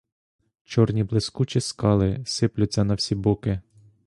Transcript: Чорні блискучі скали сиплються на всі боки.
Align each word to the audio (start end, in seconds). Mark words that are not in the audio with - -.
Чорні 0.63 1.03
блискучі 1.03 1.59
скали 1.61 2.23
сиплються 2.25 2.83
на 2.83 2.93
всі 2.93 3.15
боки. 3.15 3.61